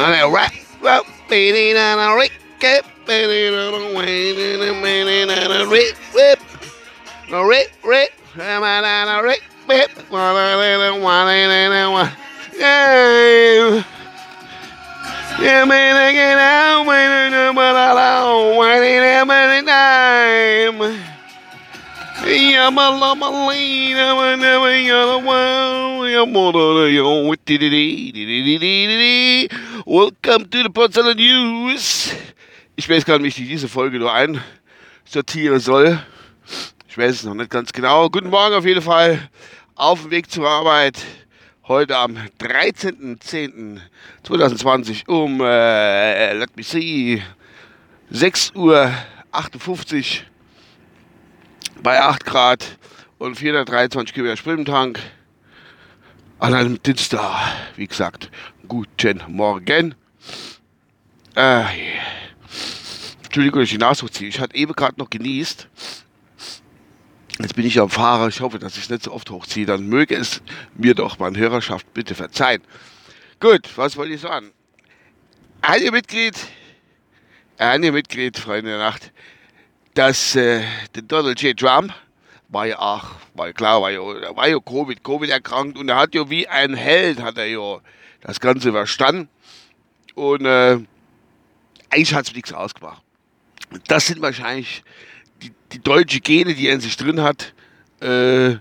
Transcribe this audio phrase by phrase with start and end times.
[0.00, 2.32] On that rock, rock, beating on a rick,
[3.06, 6.40] beating on a waiting, beating on a rick, whip,
[7.30, 12.10] no rick, rick, come on on a rick, whip, one and one and one,
[12.56, 13.84] yeah.
[15.38, 21.09] Yeah, man, I get out, man, but I don't want it every time.
[22.62, 22.76] I'm
[25.24, 26.04] wow.
[26.04, 27.24] Yeah, mother, yo,
[29.86, 32.12] Welcome to the Potsdamer News.
[32.76, 35.98] Ich weiß gar nicht, wie ich diese Folge nur einsortieren soll.
[36.86, 38.10] Ich weiß es noch nicht ganz genau.
[38.10, 39.30] Guten Morgen auf jeden Fall.
[39.74, 40.98] Auf dem Weg zur Arbeit
[41.66, 47.22] heute am 13.10.2020 um, äh, let me see,
[48.12, 48.92] 6.58 Uhr
[51.82, 52.78] bei 8 Grad
[53.18, 55.00] und 423 Kilometer Sprit im Tank.
[56.38, 58.30] An einem Dienstag, wie gesagt,
[58.66, 59.94] guten Morgen.
[61.34, 61.64] Äh,
[63.24, 64.28] Entschuldigung, dass ich die Nase ziehe.
[64.28, 65.68] Ich hatte eben gerade noch genießt.
[67.40, 68.28] Jetzt bin ich am Fahrer.
[68.28, 69.66] Ich hoffe, dass ich es nicht so oft hochziehe.
[69.66, 70.42] Dann möge es
[70.74, 72.62] mir doch meine Hörerschaft bitte verzeihen.
[73.38, 74.50] Gut, was wollte ich sagen?
[75.62, 76.36] Ein Mitglied,
[77.58, 79.12] ein Mitglied, Freunde der Nacht,
[79.94, 80.62] dass äh,
[80.94, 81.58] der Donald J.
[81.58, 81.92] Trump
[82.48, 86.14] war ja auch, war klar, war ja, war ja Covid, Covid erkrankt und er hat
[86.14, 87.78] ja wie ein Held, hat er ja
[88.20, 89.28] das Ganze überstanden.
[90.14, 90.78] Und äh,
[91.90, 93.02] eigentlich hat es nichts ausgemacht.
[93.86, 94.82] Das sind wahrscheinlich
[95.42, 97.54] die, die deutsche Gene, die er in sich drin hat,
[98.00, 98.56] äh,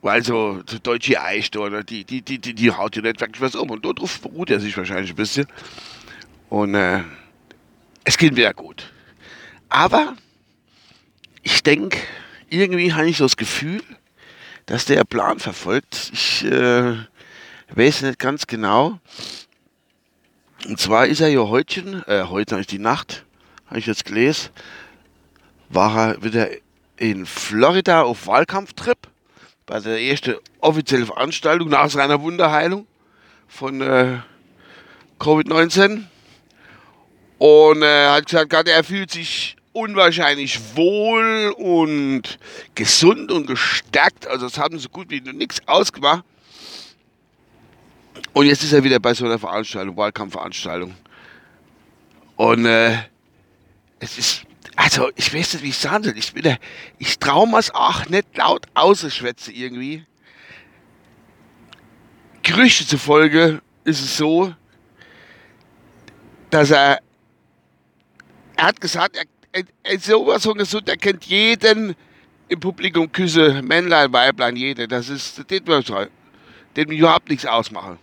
[0.00, 3.56] weil so, deutsche Eicht oder die, die, die, die, die haut ja nicht wirklich was
[3.56, 3.70] um.
[3.70, 5.46] Und darauf beruht er sich wahrscheinlich ein bisschen.
[6.48, 7.02] Und äh,
[8.04, 8.92] es geht ja gut.
[9.68, 10.14] Aber
[11.50, 11.96] ich denke,
[12.50, 13.82] irgendwie habe ich so das Gefühl,
[14.66, 16.10] dass der Plan verfolgt.
[16.12, 16.94] Ich äh,
[17.70, 18.98] weiß nicht ganz genau.
[20.66, 23.24] Und zwar ist er ja heute, äh, heute habe ich die Nacht,
[23.66, 24.50] habe ich jetzt gelesen,
[25.70, 26.48] war er wieder
[26.98, 28.98] in Florida auf Wahlkampftrip
[29.64, 32.86] bei der ersten offiziellen Veranstaltung nach seiner Wunderheilung
[33.46, 34.18] von äh,
[35.18, 36.04] Covid-19
[37.38, 42.38] und er hat gesagt, er fühlt sich unwahrscheinlich wohl und
[42.74, 44.26] gesund und gestärkt.
[44.26, 46.24] Also das haben so gut wie nichts ausgemacht.
[48.32, 50.94] Und jetzt ist er wieder bei so einer Veranstaltung, Wahlkampfveranstaltung.
[52.36, 52.96] Und äh,
[54.00, 54.42] es ist
[54.80, 56.16] also, ich weiß nicht, wie ich sagen soll.
[56.16, 56.32] Ich,
[56.98, 60.06] ich traue mir es auch nicht laut auszuschwätzen irgendwie.
[62.44, 64.54] Gerüchte zufolge ist es so,
[66.50, 67.00] dass er,
[68.56, 69.24] er hat gesagt, er,
[69.98, 71.94] sowas von gesund, er kennt jeden
[72.48, 74.88] im Publikum Küsse, Männlein, Weiblein, jede.
[74.88, 75.68] Das ist, das wird
[76.76, 77.98] überhaupt nichts ausmachen.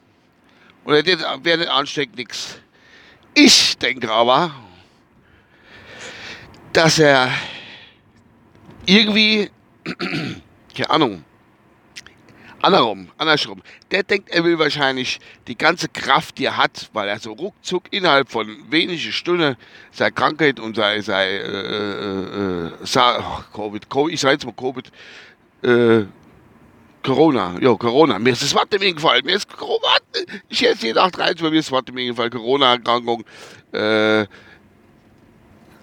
[0.86, 2.60] Oder der wäre nicht ansteckend nichts.
[3.34, 4.52] Ich denke aber,
[6.74, 7.32] dass er
[8.86, 9.50] irgendwie,
[10.76, 11.26] keine Ahnung,
[12.66, 13.62] andersrum, andersrum.
[13.92, 17.84] Der denkt, er will wahrscheinlich die ganze Kraft, die er hat, weil er so ruckzuck
[17.92, 19.56] innerhalb von wenigen Stunden
[19.92, 24.54] seine Krankheit und seine, seine äh, äh, äh, oh, Covid, Covid, ich sage jetzt mal
[24.54, 24.92] Covid,
[25.64, 26.06] äh,
[27.04, 28.18] Corona, ja, Corona.
[28.18, 29.24] Mir ist das Wort im eingefallen.
[29.26, 29.98] Mir ist Corona.
[30.50, 32.32] Ich esse jeden Tag rein, bei mir ist das Wort im eingefallen.
[32.32, 33.24] Corona-Erkrankung.
[33.72, 34.26] Äh,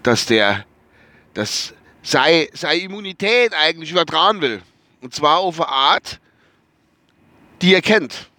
[0.03, 0.65] dass der
[1.33, 4.61] dass seine, seine Immunität eigentlich übertragen will.
[5.01, 6.19] Und zwar auf eine Art,
[7.63, 8.29] die er kennt.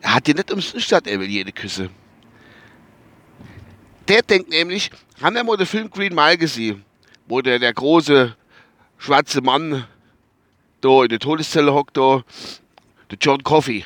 [0.00, 1.90] Er hat ja nicht umsonst gesagt, er will jede Küsse.
[4.08, 4.90] Der denkt nämlich,
[5.22, 6.84] haben wir mal den Film Green Mile gesehen,
[7.26, 8.34] wo der, der große
[8.98, 9.86] schwarze Mann
[10.80, 12.24] da in der Todeszelle hockt, da,
[13.10, 13.84] der John Coffey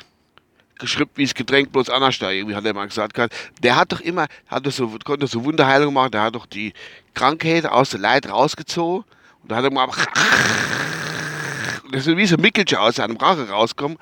[0.79, 3.17] geschrieben wie das Getränk bloß anders da, irgendwie hat er mal gesagt.
[3.61, 6.73] Der hat doch immer, hat so, konnte so Wunderheilung machen, der hat doch die
[7.13, 9.03] Krankheit aus der Leid rausgezogen
[9.41, 9.87] und da hat er mal
[11.91, 13.97] das ist wie so ein Mickelchen aus seinem Rache rauskommen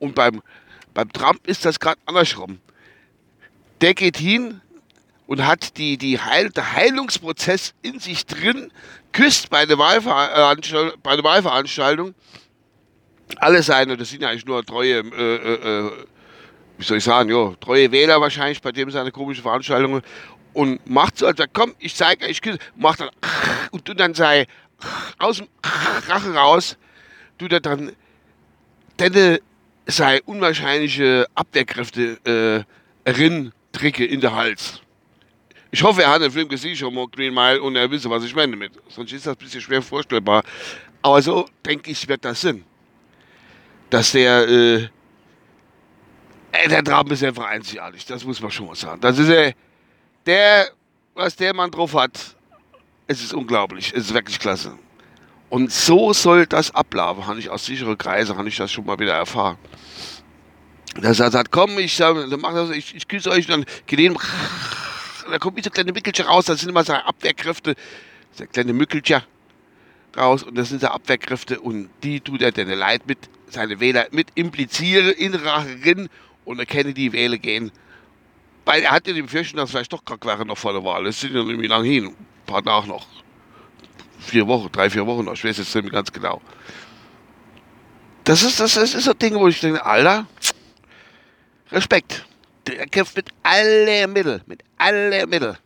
[0.00, 0.42] und beim,
[0.92, 2.58] beim Trump ist das gerade andersrum.
[3.80, 4.60] Der geht hin
[5.26, 8.72] und hat die, die Heil, der Heilungsprozess in sich drin,
[9.12, 12.14] küsst bei der Wahlveranstaltung, bei der Wahlveranstaltung
[13.36, 15.92] alle seine, das sind ja eigentlich nur treue, äh, äh, äh,
[16.78, 20.02] wie soll ich sagen, ja, treue Wähler wahrscheinlich, bei dem seine komischen Veranstaltungen
[20.52, 22.40] und macht so, als komm, ich zeige euch,
[22.74, 23.10] macht dann
[23.70, 24.46] und du dann sei
[25.18, 25.46] aus dem
[26.08, 26.76] Rache raus,
[27.38, 27.92] du dann
[28.98, 29.38] denn
[29.90, 32.66] sei unwahrscheinliche Abwehrkräfte
[33.06, 33.52] äh, rin
[33.96, 34.80] in der Hals.
[35.70, 38.24] Ich hoffe, er hat den Film gesehen schon mal Green Mile und er wisse, was
[38.24, 38.72] ich meine damit.
[38.88, 40.42] Sonst ist das ein bisschen schwer vorstellbar.
[41.02, 42.64] Aber so, denke ich, wird das Sinn.
[43.90, 44.88] dass der, äh,
[46.52, 49.00] ey, der Tram ist einfach einzigartig, das muss man schon mal sagen.
[49.00, 49.52] Das ist äh,
[50.26, 50.70] der,
[51.14, 52.36] was der Mann drauf hat,
[53.06, 54.78] es ist unglaublich, es ist wirklich klasse.
[55.50, 59.00] Und so soll das ablaufen, habe ich aus sicheren Kreisen, habe ich das schon mal
[59.00, 59.58] wieder erfahren.
[60.94, 64.16] Dass er sagt, komm, ich, das, ich, ich küsse euch, dann geht hin,
[65.28, 67.74] da kommt wie so kleine Mückelchen raus, das sind immer so Abwehrkräfte,
[68.30, 69.22] so kleine Mückelchen
[70.16, 73.18] raus und das sind so Abwehrkräfte und die tut er deine Leid mit,
[73.48, 76.08] seine Wähler mit implizieren, in Racherin
[76.44, 77.72] und erkenne die Wähler gehen.
[78.64, 81.06] Weil er hat ja die Befürchtung, dass vielleicht doch krank wäre noch vor der Wahl.
[81.06, 82.16] Es sind ja nämlich lang hin, ein
[82.46, 83.06] paar Tage noch
[84.20, 86.40] vier Wochen, drei, vier Wochen noch, ich weiß jetzt nicht mehr ganz genau.
[88.24, 90.26] Das ist, das, das ist ein Ding, wo ich denke, Alter,
[91.72, 92.26] Respekt.
[92.66, 95.56] Der kämpft mit allen Mitteln, mit allen Mitteln.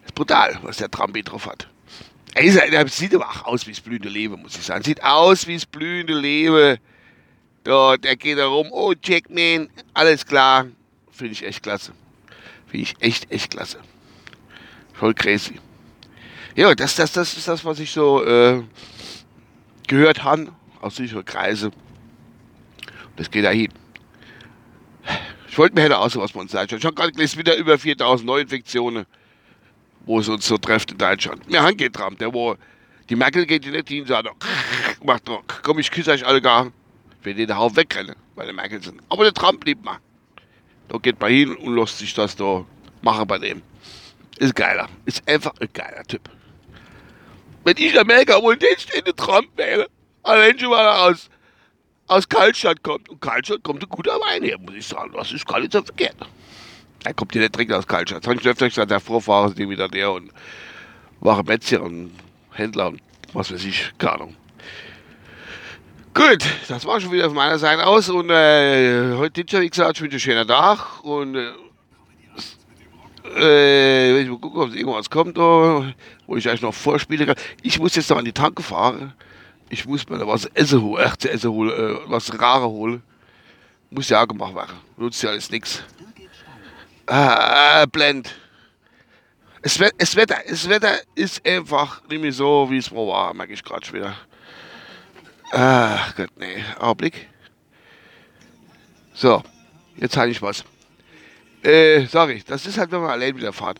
[0.00, 1.68] Das ist brutal, was der Trampi drauf hat.
[2.34, 4.84] Er sieht aber auch aus wie das blühende Leben, muss ich sagen.
[4.84, 6.78] Sieht aus wie das blühende Leben.
[7.64, 10.66] Dort, der geht da rum, oh Jackman, alles klar.
[11.10, 11.92] Finde ich echt klasse.
[12.66, 13.78] Finde ich echt, echt klasse.
[14.94, 15.60] Voll crazy.
[16.54, 18.62] Ja, das, das, das ist das, was ich so äh,
[19.86, 20.52] gehört habe
[20.82, 21.70] aus sicheren Kreise.
[23.16, 23.72] Das geht da hin.
[25.48, 26.52] Ich wollte mir hätte auch sowas von uns.
[26.52, 29.06] Ich habe gerade gelesen, wieder über 4000 Neuinfektionen,
[30.04, 31.48] wo es uns so trifft in Deutschland.
[31.48, 32.56] Mir Hand geht dran, der wo,
[33.08, 34.28] die Merkel geht nicht hin, sagt,
[35.04, 36.70] macht doch, komm, ich küsse euch alle gar.
[37.20, 39.00] Ich will den Haufen wegrennen, weil die Merkel sind.
[39.08, 39.98] Aber der Trump blieb mal.
[40.88, 42.64] Da geht man hin und lässt sich das da
[43.00, 43.62] machen bei dem.
[44.38, 44.88] Ist geiler.
[45.06, 46.28] Ist einfach ein geiler Typ
[47.64, 49.88] wenn ich Amerika wohl den stehenden Trump wähle,
[50.22, 51.28] allein schon mal aus,
[52.06, 53.08] aus Kaltstadt kommt.
[53.08, 55.12] Und Kaltstadt kommt ein guter Wein her, muss ich sagen.
[55.16, 56.16] Das ist gar nicht so verkehrt.
[57.04, 58.22] Er kommt hier nicht direkt aus Kaltstadt.
[58.22, 60.32] Das habe ich öfter gesagt, der Vorfahrer ist wieder der und
[61.20, 62.12] war Metzger und
[62.52, 63.00] Händler und
[63.32, 64.36] was weiß ich, keine Ahnung.
[66.14, 69.96] Gut, das war schon wieder von meiner Seite aus und äh, heute Dienstag, wie gesagt,
[69.96, 71.52] ich wünsche einen schönen Tag und äh,
[73.36, 75.84] äh, ich mal gucken, ob irgendwas kommt, oh,
[76.26, 77.36] wo ich eigentlich noch vorspielen kann.
[77.62, 79.12] Ich muss jetzt noch an die Tanke fahren.
[79.68, 83.02] Ich muss mir was essen holen, echt essen holen, äh, was Rare holen.
[83.90, 84.76] Muss ja auch gemacht werden.
[84.96, 85.82] Nutzt ja alles nichts.
[87.06, 88.34] Ah, blend.
[89.62, 93.62] Es, Wetter, das Wetter ist einfach nicht mehr so, wie es mal war, merke ich
[93.62, 94.16] gerade wieder.
[95.52, 96.64] Ach Gott, nee.
[96.78, 97.28] Augenblick.
[99.14, 99.42] So,
[99.96, 100.64] jetzt habe ich was.
[101.62, 103.78] Äh, sorry, das ist halt, wenn man allein wieder fahrt.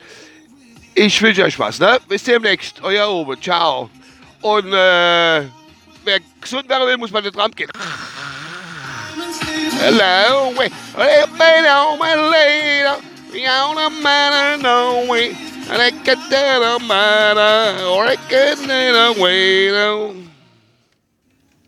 [0.94, 1.98] Ich wünsche euch was, ne?
[2.06, 2.82] Bis demnächst.
[2.82, 3.40] Euer Oben.
[3.40, 3.90] Ciao.
[4.42, 5.42] Und, äh,
[6.04, 7.70] wer gesund werden will, muss man den Tramp gehen.
[9.80, 12.84] Hello, wait, hello, my lady,
[13.32, 17.36] you're the man I know, I can't tell a man,
[17.84, 20.31] or I can't wait,